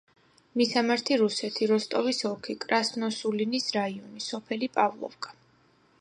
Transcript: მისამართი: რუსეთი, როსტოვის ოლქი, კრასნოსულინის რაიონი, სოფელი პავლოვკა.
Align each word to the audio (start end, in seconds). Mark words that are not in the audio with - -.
მისამართი: 0.59 1.17
რუსეთი, 1.21 1.67
როსტოვის 1.73 2.23
ოლქი, 2.31 2.57
კრასნოსულინის 2.65 3.69
რაიონი, 3.79 4.25
სოფელი 4.31 4.71
პავლოვკა. 4.79 5.41